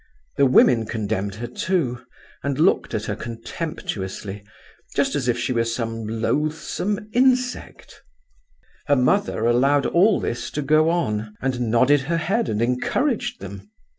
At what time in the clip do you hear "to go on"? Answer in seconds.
10.57-11.35